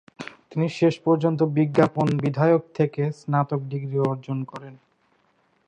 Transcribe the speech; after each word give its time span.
তিনি 0.51 0.67
শেষ 0.69 0.95
পর্যন্ত 0.99 1.39
বিজ্ঞাপন 1.57 2.07
বিধায়ক 2.17 2.63
থেকে 2.73 3.01
স্নাতক 3.11 3.61
ডিগ্রী 3.63 3.97
অর্জন 4.01 4.37
করেন। 4.43 4.73